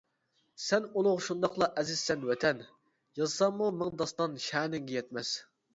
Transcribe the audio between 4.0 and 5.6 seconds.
داستان شەنىڭگە يەتمەس.